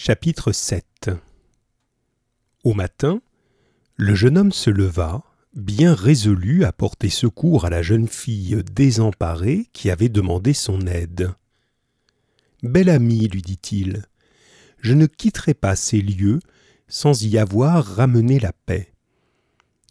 Chapitre 0.00 0.52
7 0.52 1.10
Au 2.62 2.72
matin, 2.72 3.20
le 3.96 4.14
jeune 4.14 4.38
homme 4.38 4.52
se 4.52 4.70
leva, 4.70 5.24
bien 5.56 5.92
résolu 5.92 6.62
à 6.62 6.70
porter 6.70 7.08
secours 7.08 7.64
à 7.64 7.68
la 7.68 7.82
jeune 7.82 8.06
fille 8.06 8.62
désemparée 8.72 9.66
qui 9.72 9.90
avait 9.90 10.08
demandé 10.08 10.52
son 10.52 10.86
aide. 10.86 11.32
Belle 12.62 12.90
amie, 12.90 13.26
lui 13.26 13.42
dit-il, 13.42 14.04
je 14.78 14.94
ne 14.94 15.06
quitterai 15.06 15.54
pas 15.54 15.74
ces 15.74 16.00
lieux 16.00 16.38
sans 16.86 17.24
y 17.24 17.36
avoir 17.36 17.84
ramené 17.84 18.38
la 18.38 18.52
paix. 18.52 18.92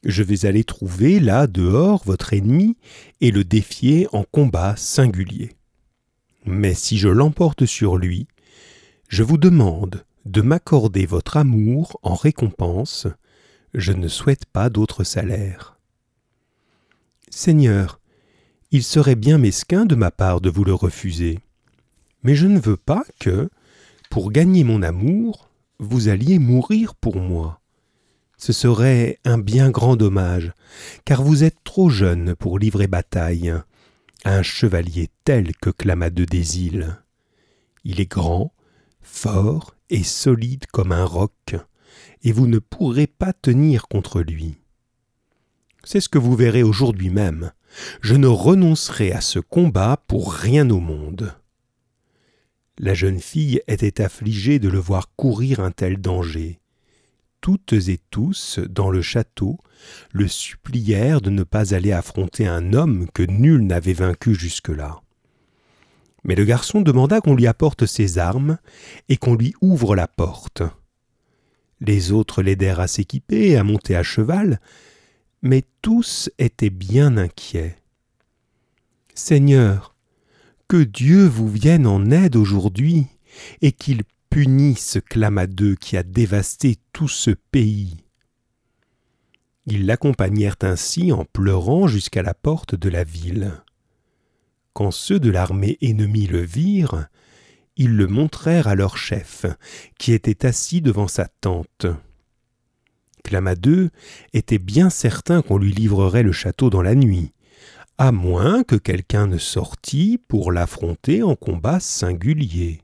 Je 0.05 0.23
vais 0.23 0.45
aller 0.45 0.63
trouver 0.63 1.19
là 1.19 1.47
dehors 1.47 2.01
votre 2.05 2.31
ennemi 2.33 2.77
et 3.19 3.31
le 3.31 3.43
défier 3.43 4.07
en 4.13 4.23
combat 4.23 4.73
singulier. 4.77 5.51
Mais 6.45 6.75
si 6.75 6.97
je 6.97 7.09
l'emporte 7.09 7.65
sur 7.65 7.97
lui, 7.97 8.29
je 9.07 9.23
vous 9.23 9.37
demande 9.37 10.05
de 10.25 10.41
m'accorder 10.41 11.05
votre 11.05 11.37
amour 11.37 11.99
en 12.03 12.15
récompense, 12.15 13.07
je 13.73 13.93
ne 13.93 14.07
souhaite 14.07 14.45
pas 14.45 14.70
d'autre 14.70 15.03
salaire. 15.03 15.77
Seigneur, 17.29 17.99
il 18.71 18.84
serait 18.84 19.15
bien 19.15 19.38
mesquin 19.38 19.85
de 19.85 19.95
ma 19.95 20.12
part 20.12 20.41
de 20.41 20.49
vous 20.49 20.65
le 20.65 20.73
refuser, 20.73 21.39
mais 22.23 22.35
je 22.35 22.48
ne 22.48 22.59
veux 22.59 22.77
pas 22.77 23.03
que, 23.20 23.49
pour 24.09 24.31
gagner 24.31 24.63
mon 24.63 24.81
amour, 24.81 25.49
vous 25.79 26.09
alliez 26.09 26.39
mourir 26.39 26.95
pour 26.95 27.17
moi. 27.17 27.62
Ce 28.37 28.51
serait 28.53 29.20
un 29.26 29.37
bien 29.37 29.70
grand 29.70 29.95
dommage, 29.95 30.51
car 31.05 31.23
vous 31.23 31.43
êtes 31.43 31.63
trop 31.63 31.89
jeune 31.89 32.35
pour 32.35 32.59
livrer 32.59 32.87
bataille 32.87 33.53
à 34.26 34.35
un 34.35 34.43
chevalier 34.43 35.09
tel 35.23 35.55
que 35.55 35.70
Clamadeux 35.70 36.26
des 36.26 36.62
îles. 36.62 36.98
Il 37.84 38.01
est 38.01 38.12
grand, 38.12 38.51
fort 39.07 39.75
et 39.89 40.03
solide 40.03 40.66
comme 40.67 40.91
un 40.91 41.05
roc, 41.05 41.55
et 42.23 42.31
vous 42.31 42.48
ne 42.48 42.59
pourrez 42.59 43.07
pas 43.07 43.34
tenir 43.34 43.87
contre 43.87 44.21
lui. 44.21 44.57
C'est 45.84 46.01
ce 46.01 46.09
que 46.09 46.18
vous 46.18 46.35
verrez 46.35 46.63
aujourd'hui 46.63 47.09
même. 47.09 47.51
Je 48.01 48.15
ne 48.15 48.27
renoncerai 48.27 49.12
à 49.12 49.21
ce 49.21 49.40
combat 49.40 50.04
pour 50.07 50.34
rien 50.34 50.70
au 50.70 50.79
monde. 50.79 51.34
La 52.77 52.93
jeune 52.93 53.20
fille 53.20 53.62
était 53.67 54.01
affligée 54.01 54.59
de 54.59 54.70
le 54.70 54.79
voir 54.79 55.15
courir 55.15 55.62
un 55.62 55.71
tel 55.71 55.98
danger. 55.98 56.60
Toutes 57.41 57.73
et 57.73 57.99
tous, 58.12 58.60
dans 58.60 58.89
le 58.89 59.01
château, 59.01 59.57
le 60.12 60.27
supplièrent 60.27 61.21
de 61.21 61.29
ne 61.29 61.43
pas 61.43 61.73
aller 61.73 61.91
affronter 61.91 62.48
un 62.48 62.73
homme 62.73 63.07
que 63.13 63.23
nul 63.23 63.65
n'avait 63.65 63.93
vaincu 63.93 64.35
jusque-là. 64.35 65.01
Mais 66.28 66.35
le 66.35 66.45
garçon 66.45 66.81
demanda 66.81 67.22
qu'on 67.22 67.35
lui 67.35 67.47
apporte 67.47 67.88
ses 67.88 68.19
armes 68.19 68.59
et 69.09 69.17
qu'on 69.17 69.33
lui 69.33 69.53
ouvre 69.61 69.95
la 69.95 70.07
porte. 70.07 70.61
Les 71.81 72.11
autres 72.11 72.44
l'aidèrent 72.44 72.79
à 72.79 72.88
s'équiper 72.88 73.50
et 73.50 73.57
à 73.57 73.63
monter 73.63 73.95
à 73.95 74.03
cheval, 74.03 74.59
mais 75.41 75.63
tous 75.81 76.29
étaient 76.38 76.69
bien 76.69 77.17
inquiets. 77.17 77.78
Seigneur, 79.16 79.95
que 80.67 80.83
Dieu 80.83 81.25
vous 81.25 81.50
vienne 81.50 81.88
en 81.88 82.11
aide 82.11 82.35
aujourd'hui, 82.35 83.07
et 83.61 83.72
qu'il 83.72 84.03
punisse 84.29 85.00
Clamadeux 85.09 85.75
qui 85.75 85.97
a 85.97 86.03
dévasté 86.03 86.78
tout 86.94 87.07
ce 87.07 87.31
pays. 87.31 87.97
Ils 89.66 89.85
l'accompagnèrent 89.85 90.57
ainsi 90.61 91.11
en 91.11 91.25
pleurant 91.25 91.88
jusqu'à 91.88 92.23
la 92.23 92.33
porte 92.33 92.75
de 92.75 92.89
la 92.89 93.03
ville. 93.03 93.61
Quand 94.78 94.91
ceux 94.91 95.19
de 95.19 95.31
l'armée 95.31 95.79
ennemie 95.81 96.28
le 96.28 96.41
virent, 96.41 97.07
ils 97.78 97.95
le 97.95 98.06
montrèrent 98.06 98.67
à 98.67 98.75
leur 98.75 98.95
chef, 98.95 99.47
qui 99.97 100.13
était 100.13 100.45
assis 100.45 100.81
devant 100.81 101.07
sa 101.07 101.28
tente. 101.41 101.88
Clamadeux 103.23 103.89
était 104.33 104.59
bien 104.59 104.91
certain 104.91 105.41
qu'on 105.41 105.57
lui 105.57 105.72
livrerait 105.72 106.22
le 106.22 106.31
château 106.31 106.69
dans 106.69 106.83
la 106.83 106.94
nuit, 106.94 107.33
à 107.97 108.11
moins 108.11 108.61
que 108.61 108.75
quelqu'un 108.75 109.25
ne 109.25 109.39
sortît 109.39 110.19
pour 110.19 110.51
l'affronter 110.51 111.23
en 111.23 111.35
combat 111.35 111.79
singulier. 111.79 112.83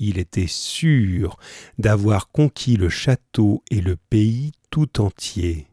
Il 0.00 0.18
était 0.18 0.48
sûr 0.48 1.36
d'avoir 1.78 2.32
conquis 2.32 2.76
le 2.76 2.88
château 2.88 3.62
et 3.70 3.80
le 3.80 3.94
pays 3.94 4.50
tout 4.70 5.00
entier. 5.00 5.68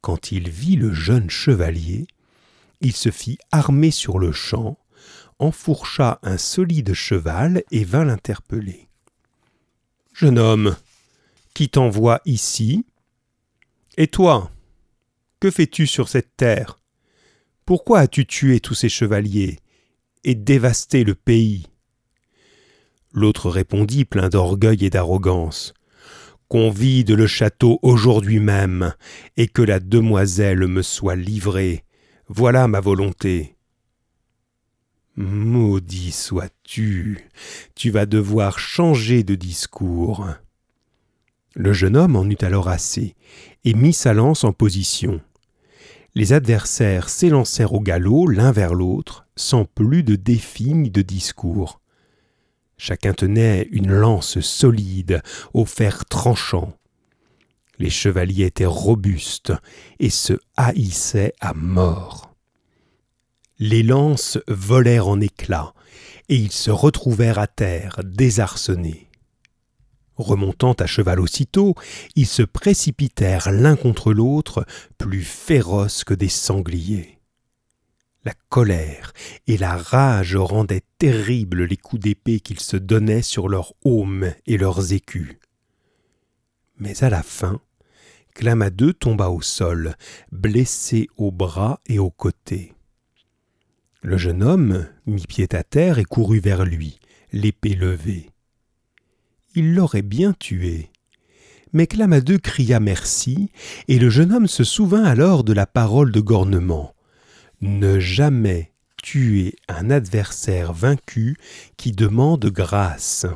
Quand 0.00 0.30
il 0.30 0.48
vit 0.48 0.76
le 0.76 0.92
jeune 0.92 1.28
chevalier, 1.28 2.06
il 2.84 2.94
se 2.94 3.10
fit 3.10 3.38
armer 3.50 3.90
sur 3.90 4.18
le 4.18 4.30
champ, 4.30 4.78
enfourcha 5.38 6.18
un 6.22 6.36
solide 6.36 6.92
cheval 6.92 7.64
et 7.70 7.82
vint 7.82 8.04
l'interpeller. 8.04 8.88
Jeune 10.12 10.38
homme, 10.38 10.76
qui 11.54 11.68
t'envoie 11.68 12.20
ici 12.24 12.84
Et 13.96 14.06
toi, 14.06 14.50
que 15.40 15.50
fais-tu 15.50 15.86
sur 15.86 16.08
cette 16.08 16.36
terre? 16.36 16.78
Pourquoi 17.64 18.00
as-tu 18.00 18.26
tué 18.26 18.60
tous 18.60 18.74
ces 18.74 18.88
chevaliers 18.88 19.58
et 20.22 20.34
dévasté 20.34 21.04
le 21.04 21.14
pays? 21.14 21.66
L'autre 23.12 23.48
répondit 23.48 24.04
plein 24.04 24.28
d'orgueil 24.28 24.84
et 24.84 24.90
d'arrogance. 24.90 25.72
Qu'on 26.48 26.70
vide 26.70 27.12
le 27.12 27.26
château 27.26 27.78
aujourd'hui 27.82 28.40
même, 28.40 28.92
et 29.36 29.48
que 29.48 29.62
la 29.62 29.80
demoiselle 29.80 30.66
me 30.68 30.82
soit 30.82 31.16
livrée, 31.16 31.83
voilà 32.28 32.68
ma 32.68 32.80
volonté. 32.80 33.56
Maudit 35.16 36.10
sois-tu, 36.10 37.28
tu 37.74 37.90
vas 37.90 38.06
devoir 38.06 38.58
changer 38.58 39.22
de 39.22 39.34
discours. 39.34 40.26
Le 41.54 41.72
jeune 41.72 41.96
homme 41.96 42.16
en 42.16 42.24
eut 42.24 42.38
alors 42.40 42.68
assez, 42.68 43.14
et 43.64 43.74
mit 43.74 43.92
sa 43.92 44.12
lance 44.12 44.42
en 44.42 44.52
position. 44.52 45.20
Les 46.14 46.32
adversaires 46.32 47.08
s'élancèrent 47.08 47.74
au 47.74 47.80
galop 47.80 48.26
l'un 48.26 48.52
vers 48.52 48.74
l'autre, 48.74 49.26
sans 49.36 49.64
plus 49.64 50.02
de 50.02 50.16
défi 50.16 50.74
ni 50.74 50.90
de 50.90 51.02
discours. 51.02 51.80
Chacun 52.76 53.12
tenait 53.12 53.68
une 53.70 53.92
lance 53.92 54.40
solide, 54.40 55.22
au 55.52 55.64
fer 55.64 56.06
tranchant. 56.06 56.76
Les 57.78 57.90
chevaliers 57.90 58.46
étaient 58.46 58.64
robustes 58.64 59.52
et 59.98 60.10
se 60.10 60.34
haïssaient 60.56 61.32
à 61.40 61.54
mort. 61.54 62.34
Les 63.58 63.82
lances 63.82 64.38
volèrent 64.48 65.08
en 65.08 65.20
éclats, 65.20 65.74
et 66.28 66.36
ils 66.36 66.52
se 66.52 66.70
retrouvèrent 66.70 67.38
à 67.38 67.46
terre, 67.46 68.00
désarçonnés. 68.04 69.08
Remontant 70.16 70.74
à 70.74 70.86
cheval 70.86 71.20
aussitôt, 71.20 71.74
ils 72.14 72.26
se 72.26 72.42
précipitèrent 72.42 73.50
l'un 73.50 73.76
contre 73.76 74.12
l'autre, 74.12 74.64
plus 74.96 75.22
féroces 75.22 76.04
que 76.04 76.14
des 76.14 76.28
sangliers. 76.28 77.18
La 78.24 78.32
colère 78.48 79.12
et 79.46 79.58
la 79.58 79.76
rage 79.76 80.36
rendaient 80.36 80.84
terribles 80.98 81.64
les 81.64 81.76
coups 81.76 82.02
d'épée 82.02 82.40
qu'ils 82.40 82.60
se 82.60 82.76
donnaient 82.76 83.22
sur 83.22 83.48
leurs 83.48 83.74
aumes 83.84 84.32
et 84.46 84.56
leurs 84.56 84.92
écus. 84.92 85.38
Mais 86.78 87.04
à 87.04 87.10
la 87.10 87.22
fin, 87.22 87.60
Clamadeux 88.34 88.92
tomba 88.92 89.28
au 89.28 89.40
sol, 89.40 89.94
blessé 90.32 91.08
au 91.16 91.30
bras 91.30 91.80
et 91.86 91.98
au 91.98 92.10
côté. 92.10 92.72
Le 94.02 94.18
jeune 94.18 94.42
homme 94.42 94.86
mit 95.06 95.24
pied 95.26 95.48
à 95.54 95.62
terre 95.62 95.98
et 95.98 96.04
courut 96.04 96.40
vers 96.40 96.64
lui, 96.64 96.98
l'épée 97.32 97.74
levée. 97.74 98.30
Il 99.54 99.74
l'aurait 99.74 100.02
bien 100.02 100.32
tué. 100.32 100.90
Mais 101.72 101.86
Clamadeux 101.86 102.38
cria 102.38 102.80
merci, 102.80 103.50
et 103.88 103.98
le 103.98 104.10
jeune 104.10 104.32
homme 104.32 104.48
se 104.48 104.64
souvint 104.64 105.04
alors 105.04 105.44
de 105.44 105.52
la 105.52 105.66
parole 105.66 106.12
de 106.12 106.20
Gornement. 106.20 106.94
Ne 107.60 107.98
jamais 107.98 108.72
tuer 109.02 109.54
un 109.68 109.90
adversaire 109.90 110.72
vaincu 110.72 111.36
qui 111.76 111.92
demande 111.92 112.46
grâce. 112.46 113.26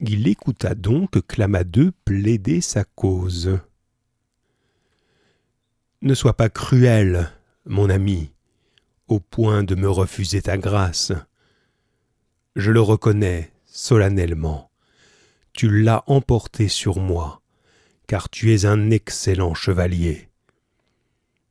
Il 0.00 0.28
écouta 0.28 0.74
donc 0.74 1.26
Clamadeux 1.26 1.90
plaider 2.04 2.60
sa 2.60 2.84
cause. 2.84 3.58
Ne 6.02 6.12
sois 6.12 6.36
pas 6.36 6.50
cruel, 6.50 7.32
mon 7.64 7.88
ami, 7.88 8.30
au 9.08 9.20
point 9.20 9.62
de 9.62 9.74
me 9.74 9.88
refuser 9.88 10.42
ta 10.42 10.58
grâce. 10.58 11.12
Je 12.56 12.70
le 12.70 12.80
reconnais 12.82 13.50
solennellement. 13.64 14.70
Tu 15.54 15.82
l'as 15.82 16.04
emporté 16.06 16.68
sur 16.68 17.00
moi, 17.00 17.40
car 18.06 18.28
tu 18.28 18.52
es 18.52 18.66
un 18.66 18.90
excellent 18.90 19.54
chevalier. 19.54 20.28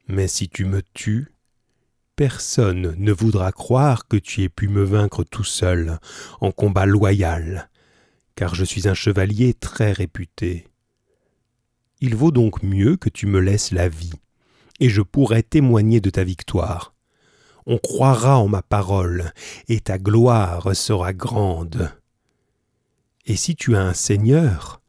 Mais 0.08 0.28
si 0.28 0.50
tu 0.50 0.66
me 0.66 0.84
tues, 0.94 1.34
personne 2.16 2.94
ne 2.96 3.12
voudra 3.12 3.52
croire 3.52 4.08
que 4.08 4.18
tu 4.18 4.44
aies 4.44 4.50
pu 4.50 4.68
me 4.68 4.84
vaincre 4.84 5.24
tout 5.24 5.44
seul, 5.44 6.00
en 6.42 6.52
combat 6.52 6.86
loyal, 6.86 7.70
car 8.36 8.56
je 8.56 8.64
suis 8.66 8.88
un 8.88 8.94
chevalier 8.94 9.54
très 9.54 9.92
réputé. 9.92 10.68
Il 12.02 12.16
vaut 12.16 12.32
donc 12.32 12.62
mieux 12.64 12.98
que 12.98 13.10
tu 13.10 13.26
me 13.26 13.40
laisses 13.40 13.72
la 13.72 13.88
vie, 13.88 14.14
et 14.80 14.90
je 14.90 15.02
pourrai 15.02 15.44
témoigner 15.44 16.02
de 16.02 16.10
ta 16.10 16.24
victoire. 16.24 16.94
On 17.66 17.78
croira 17.78 18.38
en 18.38 18.48
ma 18.48 18.62
parole, 18.62 19.32
et 19.68 19.80
ta 19.80 19.98
gloire 19.98 20.76
sera 20.76 21.14
grande. 21.14 21.92
Et 23.26 23.36
si 23.36 23.56
tu 23.56 23.76
as 23.76 23.82
un 23.82 23.94
seigneur 23.94 24.82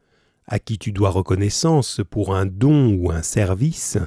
à 0.47 0.59
qui 0.59 0.79
tu 0.79 0.93
dois 0.93 1.11
reconnaissance 1.11 2.01
pour 2.11 2.35
un 2.35 2.47
don 2.47 2.95
ou 2.95 3.11
un 3.11 3.23
service, 3.23 3.99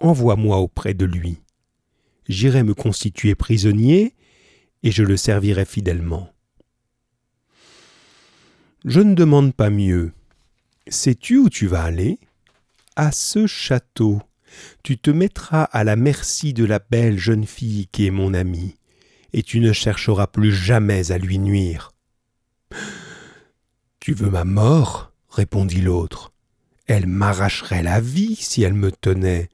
envoie-moi 0.00 0.56
auprès 0.58 0.94
de 0.94 1.04
lui. 1.04 1.42
J'irai 2.28 2.62
me 2.62 2.74
constituer 2.74 3.34
prisonnier 3.34 4.14
et 4.82 4.90
je 4.90 5.02
le 5.02 5.16
servirai 5.16 5.64
fidèlement. 5.64 6.32
Je 8.86 9.00
ne 9.00 9.14
demande 9.14 9.52
pas 9.52 9.68
mieux. 9.68 10.12
Sais-tu 10.86 11.38
où 11.38 11.50
tu 11.50 11.66
vas 11.66 11.82
aller? 11.82 12.20
À 12.94 13.10
ce 13.10 13.48
château. 13.48 14.22
Tu 14.84 14.96
te 14.96 15.10
mettras 15.10 15.64
à 15.64 15.82
la 15.82 15.96
merci 15.96 16.54
de 16.54 16.64
la 16.64 16.78
belle 16.78 17.18
jeune 17.18 17.46
fille 17.46 17.88
qui 17.88 18.06
est 18.06 18.12
mon 18.12 18.32
amie, 18.32 18.76
et 19.32 19.42
tu 19.42 19.58
ne 19.58 19.72
chercheras 19.72 20.28
plus 20.28 20.52
jamais 20.52 21.10
à 21.10 21.18
lui 21.18 21.40
nuire. 21.40 21.92
Tu 23.98 24.14
veux 24.14 24.30
ma 24.30 24.44
mort? 24.44 25.10
répondit 25.30 25.80
l'autre. 25.80 26.32
Elle 26.86 27.08
m'arracherait 27.08 27.82
la 27.82 28.00
vie 28.00 28.36
si 28.36 28.62
elle 28.62 28.74
me 28.74 28.92
tenait, 28.92 29.48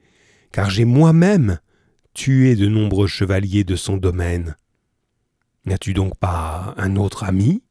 car 0.52 0.68
j'ai 0.68 0.84
moi-même 0.84 1.58
tué 2.12 2.54
de 2.54 2.68
nombreux 2.68 3.06
chevaliers 3.06 3.64
de 3.64 3.76
son 3.76 3.96
domaine. 3.96 4.56
N'as-tu 5.64 5.94
donc 5.94 6.18
pas 6.18 6.74
un 6.76 6.96
autre 6.96 7.24
ami? 7.24 7.62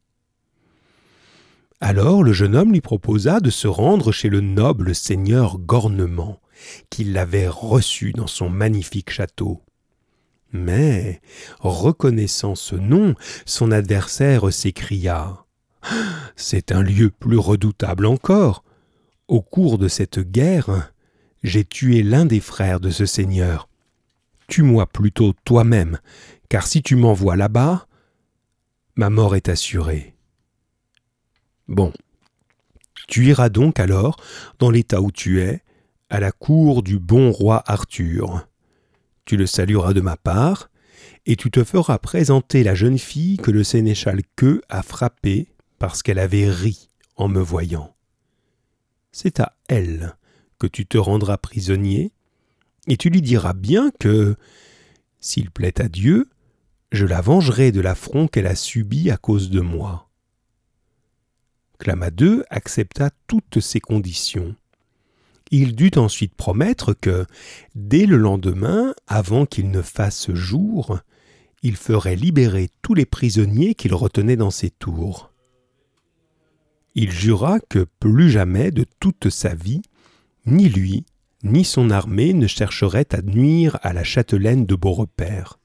Alors 1.81 2.24
le 2.24 2.31
jeune 2.31 2.56
homme 2.56 2.72
lui 2.72 2.81
proposa 2.81 3.39
de 3.39 3.50
se 3.50 3.68
rendre 3.68 4.12
chez 4.12 4.30
le 4.30 4.39
noble 4.39 4.95
seigneur 4.95 5.57
Gornement, 5.57 6.39
qui 6.89 7.04
l'avait 7.04 7.48
reçu 7.48 8.13
dans 8.13 8.28
son 8.28 8.50
magnifique 8.50 9.10
château. 9.10 9.62
Mais, 10.54 11.22
reconnaissant 11.60 12.56
ce 12.56 12.75
nom, 12.75 13.16
son 13.45 13.72
adversaire 13.72 14.54
s'écria 14.54 15.45
c'est 16.36 16.72
un 16.72 16.81
lieu 16.81 17.10
plus 17.10 17.38
redoutable 17.38 18.06
encore. 18.06 18.63
Au 19.27 19.42
cours 19.42 19.77
de 19.77 19.88
cette 19.88 20.19
guerre, 20.19 20.92
j'ai 21.44 21.63
tué 21.63 22.04
l'un 22.04 22.25
des 22.25 22.39
frères 22.39 22.80
de 22.80 22.89
ce 22.89 23.06
seigneur. 23.06 23.69
Tue-moi 24.48 24.86
plutôt 24.88 25.34
toi-même, 25.45 26.00
car 26.50 26.68
si 26.68 26.81
tu 26.81 26.95
m'envoies 26.95 27.38
là-bas, 27.38 27.88
ma 28.95 29.10
mort 29.10 29.36
est 29.36 29.50
assurée. 29.50 30.16
Bon, 31.72 31.94
tu 33.08 33.28
iras 33.28 33.48
donc 33.48 33.80
alors, 33.80 34.18
dans 34.60 34.70
l'état 34.70 35.00
où 35.00 35.10
tu 35.10 35.40
es, 35.40 35.64
à 36.10 36.20
la 36.20 36.34
cour 36.34 36.84
du 36.84 37.00
bon 37.00 37.32
roi 37.32 37.64
Arthur. 37.66 38.46
Tu 39.24 39.38
le 39.38 39.46
salueras 39.46 39.94
de 39.94 40.02
ma 40.02 40.18
part, 40.18 40.70
et 41.26 41.38
tu 41.38 41.50
te 41.50 41.64
feras 41.64 41.98
présenter 41.98 42.66
la 42.66 42.76
jeune 42.76 42.98
fille 42.98 43.38
que 43.38 43.52
le 43.52 43.64
sénéchal 43.64 44.20
Queux 44.36 44.62
a 44.68 44.84
frappée 44.84 45.48
parce 45.80 46.04
qu'elle 46.04 46.20
avait 46.20 46.50
ri 46.50 46.90
en 47.16 47.30
me 47.30 47.40
voyant. 47.40 47.96
C'est 49.14 49.40
à 49.40 49.56
elle 49.70 50.18
que 50.60 50.68
tu 50.68 50.86
te 50.86 50.98
rendras 50.98 51.38
prisonnier, 51.38 52.12
et 52.88 52.98
tu 52.98 53.10
lui 53.10 53.22
diras 53.22 53.54
bien 53.54 53.92
que, 53.98 54.36
s'il 55.22 55.52
plaît 55.52 55.80
à 55.80 55.88
Dieu, 55.88 56.28
je 56.92 57.06
la 57.06 57.22
vengerai 57.22 57.72
de 57.72 57.80
l'affront 57.80 58.28
qu'elle 58.28 58.48
a 58.48 58.56
subi 58.56 59.10
à 59.10 59.16
cause 59.16 59.50
de 59.50 59.62
moi. 59.62 60.11
Clamadeux 61.81 62.45
accepta 62.50 63.10
toutes 63.28 63.60
ces 63.60 63.80
conditions. 63.80 64.56
Il 65.51 65.75
dut 65.75 65.98
ensuite 65.98 66.33
promettre 66.33 66.94
que, 66.94 67.25
dès 67.75 68.06
le 68.06 68.16
lendemain, 68.16 68.95
avant 69.07 69.45
qu'il 69.45 69.69
ne 69.69 69.81
fasse 69.81 70.31
jour, 70.31 71.00
il 71.62 71.75
ferait 71.75 72.16
libérer 72.16 72.69
tous 72.81 72.94
les 72.94 73.06
prisonniers 73.06 73.75
qu'il 73.75 73.94
retenait 73.94 74.38
dans 74.38 74.51
ses 74.51 74.69
tours 74.69 75.31
il 76.95 77.12
jura 77.12 77.60
que 77.60 77.86
plus 78.00 78.30
jamais 78.30 78.72
de 78.72 78.86
toute 79.00 79.30
sa 79.30 79.54
vie, 79.54 79.81
ni 80.45 80.68
lui, 80.69 81.06
ni 81.44 81.63
son 81.63 81.89
armée 81.89 82.34
ne 82.34 82.48
chercheraient 82.48 83.13
à 83.13 83.22
nuire 83.22 83.80
à 83.81 83.94
la 83.94 84.04
châtelaine 84.04 84.66
de 84.66 84.75
Beaurepaire. 84.75 85.60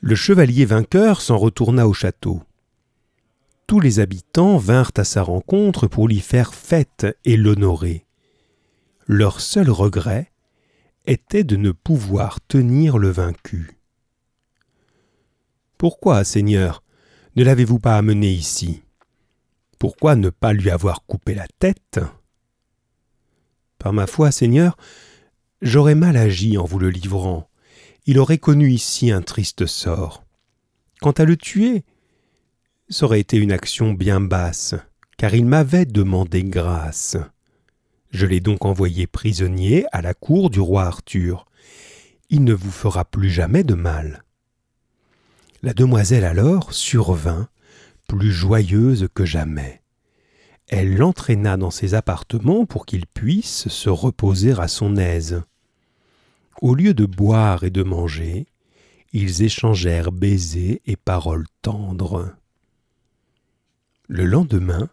Le 0.00 0.14
chevalier 0.14 0.64
vainqueur 0.64 1.20
s'en 1.20 1.38
retourna 1.38 1.88
au 1.88 1.92
château. 1.92 2.42
Tous 3.68 3.80
les 3.80 4.00
habitants 4.00 4.56
vinrent 4.56 4.92
à 4.96 5.04
sa 5.04 5.22
rencontre 5.22 5.86
pour 5.86 6.08
lui 6.08 6.20
faire 6.20 6.54
fête 6.54 7.06
et 7.26 7.36
l'honorer. 7.36 8.06
Leur 9.06 9.42
seul 9.42 9.68
regret 9.68 10.32
était 11.04 11.44
de 11.44 11.56
ne 11.56 11.70
pouvoir 11.70 12.40
tenir 12.40 12.96
le 12.96 13.10
vaincu. 13.10 13.78
Pourquoi, 15.76 16.24
Seigneur, 16.24 16.82
ne 17.36 17.44
l'avez-vous 17.44 17.78
pas 17.78 17.98
amené 17.98 18.32
ici? 18.32 18.80
Pourquoi 19.78 20.16
ne 20.16 20.30
pas 20.30 20.54
lui 20.54 20.70
avoir 20.70 21.04
coupé 21.04 21.34
la 21.34 21.46
tête? 21.58 22.00
Par 23.78 23.92
ma 23.92 24.06
foi, 24.06 24.32
Seigneur, 24.32 24.78
j'aurais 25.60 25.94
mal 25.94 26.16
agi 26.16 26.56
en 26.56 26.64
vous 26.64 26.78
le 26.78 26.88
livrant. 26.88 27.50
Il 28.06 28.18
aurait 28.18 28.38
connu 28.38 28.70
ici 28.72 29.10
un 29.10 29.20
triste 29.20 29.66
sort. 29.66 30.24
Quant 31.02 31.12
à 31.12 31.24
le 31.26 31.36
tuer, 31.36 31.84
ça 32.90 33.04
aurait 33.04 33.20
été 33.20 33.36
une 33.36 33.52
action 33.52 33.92
bien 33.92 34.20
basse, 34.20 34.74
car 35.16 35.34
il 35.34 35.44
m'avait 35.44 35.84
demandé 35.84 36.42
grâce. 36.42 37.16
Je 38.10 38.26
l'ai 38.26 38.40
donc 38.40 38.64
envoyé 38.64 39.06
prisonnier 39.06 39.84
à 39.92 40.00
la 40.00 40.14
cour 40.14 40.48
du 40.48 40.60
roi 40.60 40.84
Arthur. 40.84 41.44
Il 42.30 42.44
ne 42.44 42.54
vous 42.54 42.70
fera 42.70 43.04
plus 43.04 43.30
jamais 43.30 43.64
de 43.64 43.74
mal. 43.74 44.24
La 45.62 45.74
demoiselle 45.74 46.24
alors 46.24 46.72
survint 46.72 47.48
plus 48.06 48.32
joyeuse 48.32 49.08
que 49.14 49.26
jamais. 49.26 49.82
Elle 50.68 50.96
l'entraîna 50.96 51.56
dans 51.56 51.70
ses 51.70 51.94
appartements 51.94 52.64
pour 52.64 52.86
qu'il 52.86 53.06
puisse 53.06 53.68
se 53.68 53.90
reposer 53.90 54.52
à 54.58 54.68
son 54.68 54.96
aise. 54.96 55.42
Au 56.62 56.74
lieu 56.74 56.94
de 56.94 57.06
boire 57.06 57.64
et 57.64 57.70
de 57.70 57.82
manger, 57.82 58.46
ils 59.12 59.42
échangèrent 59.42 60.12
baisers 60.12 60.80
et 60.86 60.96
paroles 60.96 61.46
tendres. 61.62 62.32
Le 64.08 64.24
lendemain, 64.24 64.88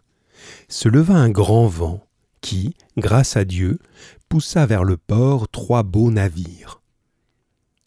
se 0.68 0.88
leva 0.88 1.14
un 1.14 1.30
grand 1.30 1.66
vent 1.66 2.06
qui, 2.40 2.76
grâce 2.96 3.36
à 3.36 3.44
Dieu, 3.44 3.78
poussa 4.28 4.66
vers 4.66 4.84
le 4.84 4.96
port 4.96 5.48
trois 5.48 5.82
beaux 5.82 6.10
navires. 6.10 6.82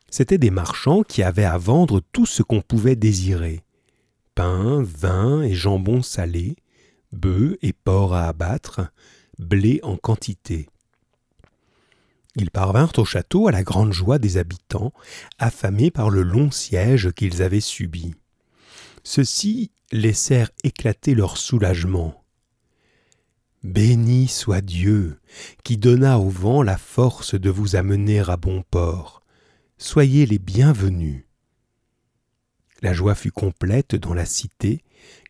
C'étaient 0.09 0.39
des 0.39 0.49
marchands 0.49 1.03
qui 1.03 1.21
avaient 1.21 1.45
à 1.45 1.57
vendre 1.57 2.01
tout 2.11 2.25
ce 2.25 2.41
qu'on 2.41 2.61
pouvait 2.61 2.95
désirer 2.95 3.63
pain, 4.39 4.81
vin 4.83 5.41
et 5.41 5.53
jambon 5.53 6.01
salé, 6.01 6.55
bœufs 7.11 7.57
et 7.61 7.73
porcs 7.73 8.13
à 8.15 8.27
abattre, 8.29 8.89
blé 9.37 9.81
en 9.83 9.97
quantité. 9.97 10.69
Ils 12.35 12.49
parvinrent 12.49 12.97
au 12.97 13.03
château 13.03 13.49
à 13.49 13.51
la 13.51 13.63
grande 13.63 13.91
joie 13.91 14.17
des 14.17 14.37
habitants, 14.37 14.93
affamés 15.39 15.91
par 15.91 16.09
le 16.09 16.23
long 16.23 16.51
siège 16.51 17.11
qu'ils 17.11 17.41
avaient 17.41 17.59
subi. 17.59 18.15
Ceux-ci 19.03 19.71
laissèrent 19.91 20.51
éclater 20.63 21.15
leur 21.15 21.37
soulagement. 21.37 22.23
Béni 23.63 24.27
soit 24.27 24.61
Dieu, 24.61 25.19
qui 25.63 25.77
donna 25.77 26.17
au 26.19 26.29
vent 26.29 26.63
la 26.63 26.77
force 26.77 27.35
de 27.35 27.49
vous 27.49 27.75
amener 27.75 28.19
à 28.19 28.37
bon 28.37 28.63
port. 28.69 29.21
Soyez 29.77 30.25
les 30.25 30.39
bienvenus. 30.39 31.25
La 32.81 32.93
joie 32.93 33.15
fut 33.15 33.31
complète 33.31 33.95
dans 33.95 34.13
la 34.13 34.25
cité 34.25 34.81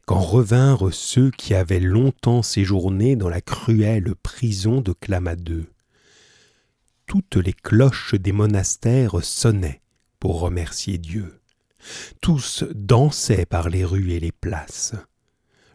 quand 0.05 0.19
revinrent 0.19 0.93
ceux 0.93 1.31
qui 1.31 1.53
avaient 1.53 1.79
longtemps 1.79 2.41
séjourné 2.43 3.15
dans 3.15 3.29
la 3.29 3.41
cruelle 3.41 4.15
prison 4.15 4.81
de 4.81 4.93
Clamadeux. 4.93 5.71
Toutes 7.05 7.37
les 7.37 7.53
cloches 7.53 8.15
des 8.15 8.31
monastères 8.31 9.23
sonnaient 9.23 9.81
pour 10.19 10.39
remercier 10.39 10.99
Dieu. 10.99 11.38
Tous 12.21 12.63
dansaient 12.73 13.45
par 13.45 13.69
les 13.69 13.85
rues 13.85 14.11
et 14.11 14.19
les 14.19 14.31
places. 14.31 14.93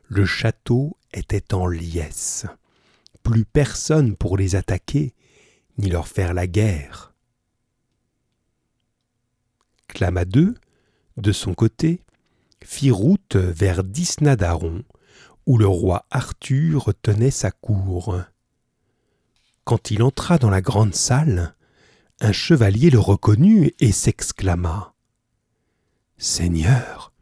Le 0.06 0.26
château 0.26 0.96
était 1.12 1.54
en 1.54 1.66
liesse. 1.66 2.46
Plus 3.22 3.44
personne 3.44 4.16
pour 4.16 4.36
les 4.36 4.54
attaquer, 4.54 5.14
ni 5.78 5.88
leur 5.88 6.08
faire 6.08 6.34
la 6.34 6.46
guerre. 6.46 7.14
Clamadeux 9.88 10.54
de 11.16 11.32
son 11.32 11.54
côté, 11.54 12.00
fit 12.62 12.90
route 12.90 13.36
vers 13.36 13.84
Disnadaron, 13.84 14.84
où 15.46 15.58
le 15.58 15.66
roi 15.66 16.06
Arthur 16.10 16.92
tenait 17.02 17.30
sa 17.30 17.50
cour. 17.50 18.20
Quand 19.64 19.90
il 19.90 20.02
entra 20.02 20.38
dans 20.38 20.50
la 20.50 20.60
grande 20.60 20.94
salle, 20.94 21.54
un 22.20 22.32
chevalier 22.32 22.90
le 22.90 22.98
reconnut 22.98 23.72
et 23.78 23.92
s'exclama. 23.92 24.93
Seigneur, 26.18 27.12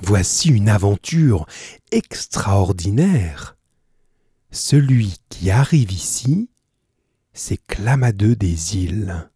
voici 0.00 0.50
une 0.50 0.68
aventure 0.68 1.46
extraordinaire. 1.92 3.56
Celui 4.50 5.16
qui 5.28 5.50
arrive 5.50 5.92
ici, 5.92 6.50
c'est 7.32 7.58
Clamadeux 7.66 8.36
des 8.36 8.76
îles, 8.76 9.30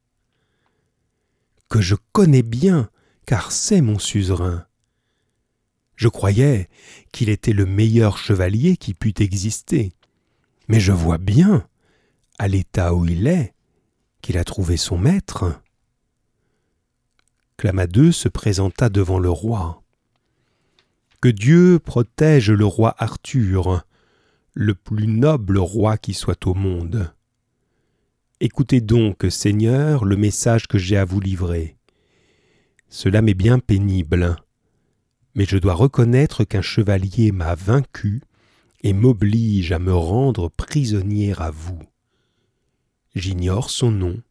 que 1.68 1.80
je 1.80 1.96
connais 2.12 2.42
bien 2.42 2.90
car 3.26 3.52
c'est 3.52 3.80
mon 3.80 3.98
suzerain. 3.98 4.64
Je 5.96 6.08
croyais 6.08 6.68
qu'il 7.12 7.28
était 7.28 7.52
le 7.52 7.66
meilleur 7.66 8.18
chevalier 8.18 8.76
qui 8.76 8.94
pût 8.94 9.20
exister. 9.20 9.92
Mais 10.68 10.80
je 10.80 10.92
vois 10.92 11.18
bien, 11.18 11.66
à 12.38 12.46
l'état 12.46 12.94
où 12.94 13.04
il 13.04 13.26
est, 13.26 13.52
qu'il 14.22 14.38
a 14.38 14.44
trouvé 14.44 14.76
son 14.76 14.96
maître. 14.96 15.60
Clamadeux 17.58 18.12
se 18.12 18.28
présenta 18.28 18.88
devant 18.88 19.18
le 19.18 19.30
roi. 19.30 19.82
Que 21.20 21.28
Dieu 21.28 21.80
protège 21.80 22.52
le 22.52 22.64
roi 22.64 22.94
Arthur, 22.98 23.84
le 24.54 24.76
plus 24.76 25.08
noble 25.08 25.58
roi 25.58 25.98
qui 25.98 26.14
soit 26.14 26.46
au 26.46 26.54
monde. 26.54 27.12
Écoutez 28.38 28.80
donc, 28.80 29.26
Seigneur, 29.28 30.04
le 30.04 30.16
message 30.16 30.68
que 30.68 30.78
j'ai 30.78 30.96
à 30.96 31.04
vous 31.04 31.18
livrer. 31.18 31.76
Cela 32.90 33.22
m'est 33.22 33.34
bien 33.34 33.58
pénible, 33.58 34.36
mais 35.34 35.44
je 35.44 35.58
dois 35.58 35.74
reconnaître 35.74 36.44
qu'un 36.44 36.62
chevalier 36.62 37.32
m'a 37.32 37.56
vaincu 37.56 38.22
et 38.84 38.92
m'oblige 38.92 39.72
à 39.72 39.80
me 39.80 39.92
rendre 39.92 40.48
prisonnier 40.48 41.34
à 41.36 41.50
vous. 41.50 41.82
J'ignore 43.16 43.68
son 43.70 43.90
nom, 43.90 44.22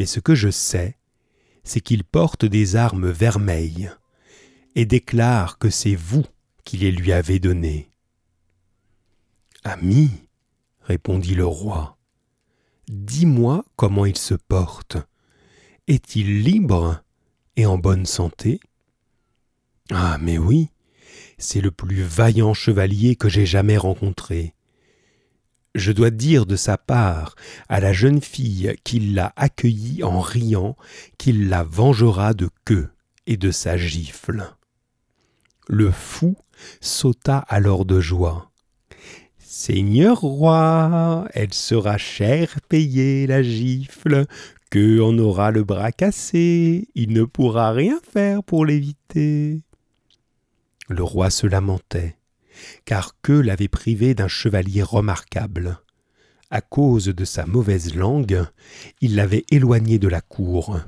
mais 0.00 0.06
ce 0.06 0.18
que 0.18 0.34
je 0.34 0.50
sais, 0.50 0.98
c'est 1.64 1.80
qu'il 1.80 2.04
porte 2.04 2.44
des 2.44 2.76
armes 2.76 3.10
vermeilles 3.10 3.90
et 4.74 4.86
déclare 4.86 5.58
que 5.58 5.70
c'est 5.70 5.94
vous 5.94 6.24
qui 6.64 6.76
les 6.76 6.92
lui 6.92 7.12
avez 7.12 7.38
données. 7.38 7.90
Ami, 9.64 10.10
répondit 10.82 11.34
le 11.34 11.46
roi, 11.46 11.98
dis-moi 12.88 13.64
comment 13.76 14.04
il 14.04 14.16
se 14.16 14.34
porte. 14.34 14.98
Est-il 15.86 16.42
libre 16.42 17.02
et 17.56 17.66
en 17.66 17.78
bonne 17.78 18.06
santé? 18.06 18.60
Ah, 19.90 20.18
mais 20.20 20.38
oui, 20.38 20.70
c'est 21.38 21.60
le 21.60 21.70
plus 21.70 22.02
vaillant 22.02 22.54
chevalier 22.54 23.16
que 23.16 23.28
j'ai 23.28 23.46
jamais 23.46 23.76
rencontré. 23.76 24.53
Je 25.74 25.90
dois 25.90 26.10
dire 26.10 26.46
de 26.46 26.54
sa 26.54 26.78
part 26.78 27.34
à 27.68 27.80
la 27.80 27.92
jeune 27.92 28.20
fille 28.20 28.76
qui 28.84 29.00
l'a 29.00 29.32
accueilli 29.34 30.04
en 30.04 30.20
riant 30.20 30.76
qu'il 31.18 31.48
la 31.48 31.64
vengera 31.64 32.32
de 32.32 32.48
queue 32.64 32.90
et 33.26 33.36
de 33.36 33.50
sa 33.50 33.76
gifle. 33.76 34.54
Le 35.68 35.90
fou 35.90 36.36
sauta 36.80 37.38
alors 37.38 37.84
de 37.84 37.98
joie. 37.98 38.52
Seigneur 39.38 40.20
roi, 40.20 41.26
elle 41.32 41.54
sera 41.54 41.98
cher 41.98 42.60
payée 42.68 43.26
la 43.26 43.42
gifle, 43.42 44.26
que 44.70 45.00
en 45.00 45.16
aura 45.18 45.50
le 45.50 45.64
bras 45.64 45.92
cassé, 45.92 46.88
il 46.94 47.12
ne 47.12 47.24
pourra 47.24 47.72
rien 47.72 48.00
faire 48.12 48.42
pour 48.42 48.64
l'éviter. 48.64 49.62
Le 50.88 51.02
roi 51.02 51.30
se 51.30 51.46
lamentait 51.46 52.16
car 52.84 53.20
que 53.22 53.32
l'avait 53.32 53.68
privé 53.68 54.14
d'un 54.14 54.28
chevalier 54.28 54.82
remarquable. 54.82 55.80
À 56.50 56.60
cause 56.60 57.06
de 57.06 57.24
sa 57.24 57.46
mauvaise 57.46 57.94
langue, 57.94 58.44
il 59.00 59.16
l'avait 59.16 59.44
éloigné 59.50 59.98
de 59.98 60.08
la 60.08 60.20
cour. 60.20 60.78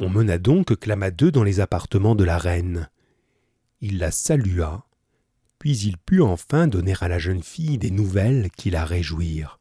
On 0.00 0.08
mena 0.08 0.38
donc 0.38 0.78
Clamadeux 0.78 1.30
dans 1.30 1.44
les 1.44 1.60
appartements 1.60 2.14
de 2.14 2.24
la 2.24 2.38
reine. 2.38 2.88
Il 3.80 3.98
la 3.98 4.10
salua, 4.10 4.86
puis 5.58 5.76
il 5.78 5.98
put 5.98 6.20
enfin 6.20 6.66
donner 6.66 6.94
à 7.00 7.08
la 7.08 7.18
jeune 7.18 7.42
fille 7.42 7.78
des 7.78 7.90
nouvelles 7.90 8.50
qui 8.56 8.70
la 8.70 8.84
réjouirent. 8.84 9.60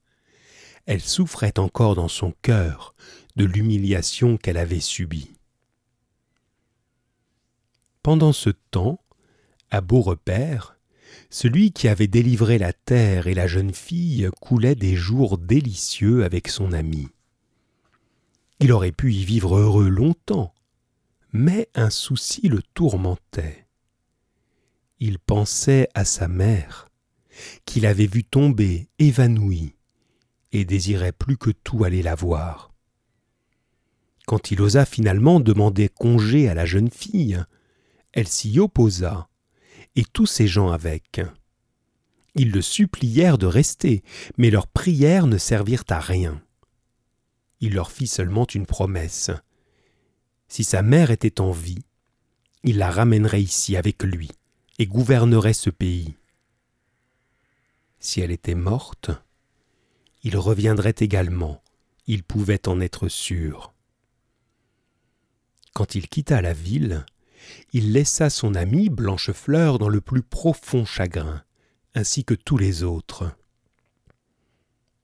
Elle 0.85 1.01
souffrait 1.01 1.59
encore 1.59 1.95
dans 1.95 2.07
son 2.07 2.33
cœur 2.41 2.93
de 3.35 3.45
l'humiliation 3.45 4.37
qu'elle 4.37 4.57
avait 4.57 4.79
subie. 4.79 5.31
Pendant 8.01 8.33
ce 8.33 8.49
temps, 8.49 9.02
à 9.73 9.81
Beaurepaire, 9.81 10.77
celui 11.31 11.71
qui 11.71 11.87
avait 11.87 12.07
délivré 12.07 12.59
la 12.59 12.73
terre 12.73 13.25
et 13.25 13.33
la 13.33 13.47
jeune 13.47 13.73
fille 13.73 14.29
coulait 14.39 14.75
des 14.75 14.95
jours 14.95 15.39
délicieux 15.39 16.23
avec 16.23 16.47
son 16.47 16.73
ami. 16.73 17.07
Il 18.59 18.71
aurait 18.71 18.91
pu 18.91 19.11
y 19.13 19.25
vivre 19.25 19.57
heureux 19.57 19.89
longtemps, 19.89 20.53
mais 21.31 21.69
un 21.73 21.89
souci 21.89 22.47
le 22.49 22.61
tourmentait. 22.75 23.65
Il 24.99 25.17
pensait 25.17 25.89
à 25.95 26.05
sa 26.05 26.27
mère, 26.27 26.87
qu'il 27.65 27.87
avait 27.87 28.05
vue 28.05 28.23
tomber 28.23 28.89
évanouie, 28.99 29.73
et 30.51 30.65
désirait 30.65 31.13
plus 31.13 31.35
que 31.35 31.49
tout 31.49 31.83
aller 31.83 32.03
la 32.03 32.13
voir. 32.13 32.71
Quand 34.27 34.51
il 34.51 34.61
osa 34.61 34.85
finalement 34.85 35.39
demander 35.39 35.89
congé 35.89 36.47
à 36.47 36.53
la 36.53 36.67
jeune 36.67 36.91
fille, 36.91 37.43
elle 38.11 38.27
s'y 38.27 38.59
opposa 38.59 39.29
et 39.95 40.03
tous 40.03 40.25
ces 40.25 40.47
gens 40.47 40.69
avec. 40.69 41.21
Ils 42.35 42.51
le 42.51 42.61
supplièrent 42.61 43.37
de 43.37 43.45
rester, 43.45 44.03
mais 44.37 44.49
leurs 44.49 44.67
prières 44.67 45.27
ne 45.27 45.37
servirent 45.37 45.85
à 45.89 45.99
rien. 45.99 46.41
Il 47.59 47.75
leur 47.75 47.91
fit 47.91 48.07
seulement 48.07 48.45
une 48.47 48.65
promesse. 48.65 49.31
Si 50.47 50.63
sa 50.63 50.81
mère 50.81 51.11
était 51.11 51.39
en 51.41 51.51
vie, 51.51 51.83
il 52.63 52.77
la 52.77 52.89
ramènerait 52.89 53.41
ici 53.41 53.75
avec 53.75 54.03
lui 54.03 54.31
et 54.79 54.87
gouvernerait 54.87 55.53
ce 55.53 55.69
pays. 55.69 56.15
Si 57.99 58.19
elle 58.19 58.31
était 58.31 58.55
morte, 58.55 59.11
il 60.23 60.37
reviendrait 60.37 60.95
également, 60.99 61.61
il 62.07 62.23
pouvait 62.23 62.67
en 62.67 62.81
être 62.81 63.07
sûr. 63.07 63.73
Quand 65.73 65.95
il 65.95 66.07
quitta 66.07 66.41
la 66.41 66.53
ville, 66.53 67.05
il 67.71 67.91
laissa 67.91 68.29
son 68.29 68.55
amie 68.55 68.89
Blanchefleur 68.89 69.79
dans 69.79 69.89
le 69.89 70.01
plus 70.01 70.21
profond 70.21 70.85
chagrin, 70.85 71.43
ainsi 71.95 72.23
que 72.23 72.33
tous 72.33 72.57
les 72.57 72.83
autres. 72.83 73.35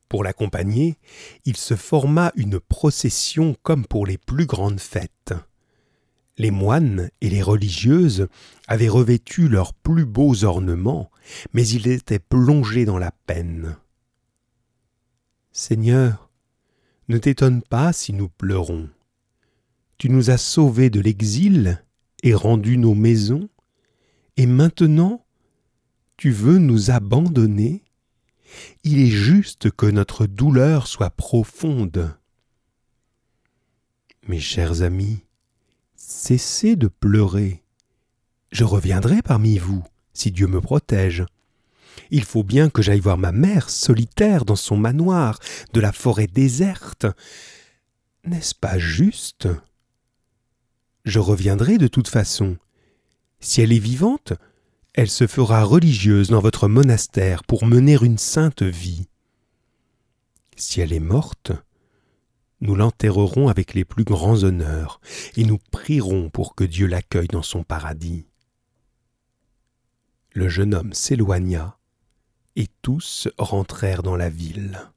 Pour 0.10 0.24
l'accompagner, 0.24 0.98
il 1.46 1.56
se 1.56 1.76
forma 1.76 2.32
une 2.36 2.60
procession 2.60 3.56
comme 3.62 3.86
pour 3.86 4.08
les 4.08 4.18
plus 4.18 4.48
grandes 4.48 4.80
fêtes. 4.80 5.34
Les 6.38 6.52
moines 6.52 7.12
et 7.22 7.30
les 7.30 7.44
religieuses 7.44 8.28
avaient 8.68 8.88
revêtu 8.88 9.48
leurs 9.48 9.74
plus 9.74 10.06
beaux 10.06 10.46
ornements, 10.46 11.12
mais 11.54 11.68
ils 11.68 11.88
étaient 11.88 12.18
plongés 12.18 12.86
dans 12.86 12.98
la 12.98 13.12
peine. 13.12 13.76
Seigneur, 15.52 16.30
ne 17.10 17.18
t'étonne 17.18 17.62
pas 17.62 17.92
si 17.92 18.14
nous 18.14 18.30
pleurons. 18.30 18.90
Tu 19.98 20.10
nous 20.10 20.30
as 20.30 20.38
sauvés 20.38 20.90
de 20.90 21.02
l'exil 21.02 21.84
et 22.24 22.34
rendu 22.34 22.78
nos 22.78 22.96
maisons, 22.96 23.50
et 24.38 24.46
maintenant 24.46 25.26
tu 26.18 26.32
veux 26.32 26.58
nous 26.58 26.92
abandonner 26.92 27.84
Il 28.84 29.00
est 29.00 29.08
juste 29.08 29.72
que 29.72 29.86
notre 29.86 30.26
douleur 30.26 30.88
soit 30.88 31.12
profonde. 31.12 32.14
Mes 34.28 34.40
chers 34.40 34.82
amis, 34.82 35.20
cessez 35.96 36.76
de 36.76 36.88
pleurer. 36.88 37.64
Je 38.52 38.64
reviendrai 38.64 39.22
parmi 39.22 39.58
vous, 39.58 39.84
si 40.14 40.32
Dieu 40.32 40.48
me 40.48 40.60
protège. 40.60 41.26
Il 42.12 42.24
faut 42.24 42.44
bien 42.44 42.70
que 42.70 42.82
j'aille 42.82 43.00
voir 43.00 43.18
ma 43.18 43.32
mère 43.32 43.70
solitaire 43.70 44.46
dans 44.46 44.56
son 44.56 44.78
manoir 44.78 45.40
de 45.74 45.80
la 45.80 45.92
forêt 45.92 46.28
déserte. 46.28 47.06
N'est-ce 48.26 48.56
pas 48.56 48.78
juste 48.78 49.48
je 51.06 51.20
reviendrai 51.20 51.78
de 51.78 51.88
toute 51.88 52.08
façon. 52.08 52.58
Si 53.40 53.62
elle 53.62 53.72
est 53.72 53.80
vivante, 53.80 54.34
elle 54.94 55.10
se 55.10 55.28
fera 55.28 55.64
religieuse 55.64 56.30
dans 56.30 56.42
votre 56.42 56.68
monastère 56.68 57.44
pour 57.44 57.66
mener 57.66 57.98
une 58.02 58.18
sainte 58.18 58.64
vie. 58.64 59.08
Si 60.56 60.82
elle 60.82 60.92
est 60.92 61.00
morte, 61.00 61.54
nous 62.62 62.76
l'enterrerons 62.76 63.48
avec 63.48 63.74
les 63.74 63.86
plus 63.86 64.04
grands 64.04 64.44
honneurs, 64.44 65.00
et 65.38 65.46
nous 65.46 65.60
prierons 65.72 66.30
pour 66.30 66.56
que 66.56 66.66
Dieu 66.66 66.88
l'accueille 66.88 67.30
dans 67.30 67.44
son 67.44 67.64
paradis. 67.64 68.26
Le 70.34 70.50
jeune 70.50 70.74
homme 70.74 70.94
s'éloigna, 70.94 71.78
et 72.56 72.68
tous 72.82 73.30
rentrèrent 73.38 74.04
dans 74.04 74.18
la 74.18 74.30
ville. 74.30 74.92